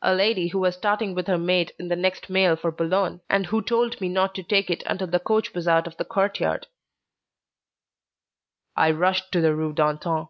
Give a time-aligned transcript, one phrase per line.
[0.00, 3.46] "A lady who was starting with her maid in the next mail for Boulogne, and
[3.46, 6.68] who told me not to take it until the coach was out of the courtyard."
[8.76, 10.28] I rushed to the Rue d'Antin.